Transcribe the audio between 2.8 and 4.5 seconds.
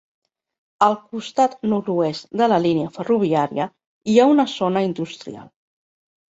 ferroviària hi ha una